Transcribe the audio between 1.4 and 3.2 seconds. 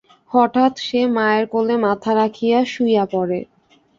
কোলে মাথা রাখিয়া শূইয়া